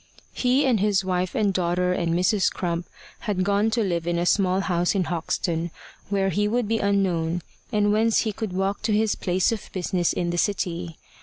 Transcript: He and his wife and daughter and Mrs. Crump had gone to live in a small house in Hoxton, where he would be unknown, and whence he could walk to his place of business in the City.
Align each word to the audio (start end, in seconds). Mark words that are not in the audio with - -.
He 0.33 0.65
and 0.65 0.79
his 0.79 1.05
wife 1.05 1.35
and 1.35 1.53
daughter 1.53 1.93
and 1.93 2.15
Mrs. 2.15 2.51
Crump 2.51 2.87
had 3.19 3.43
gone 3.43 3.69
to 3.69 3.83
live 3.83 4.07
in 4.07 4.17
a 4.17 4.25
small 4.25 4.61
house 4.61 4.95
in 4.95 5.03
Hoxton, 5.03 5.69
where 6.09 6.29
he 6.29 6.47
would 6.47 6.67
be 6.67 6.79
unknown, 6.79 7.43
and 7.71 7.93
whence 7.93 8.21
he 8.21 8.33
could 8.33 8.51
walk 8.51 8.81
to 8.81 8.93
his 8.93 9.13
place 9.13 9.51
of 9.51 9.69
business 9.73 10.11
in 10.11 10.31
the 10.31 10.39
City. 10.39 10.97